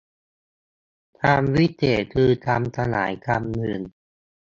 [1.21, 3.81] คำวิเศษณ์ คือคำขยายคำอื่น